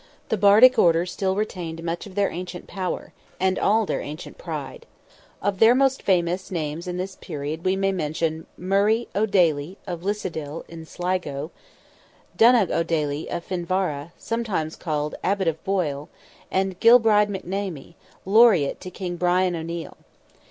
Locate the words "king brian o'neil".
18.89-19.97